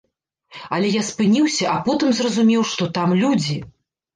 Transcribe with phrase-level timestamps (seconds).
[0.77, 3.63] Але я спыніўся, а потым зразумеў, што там людзі!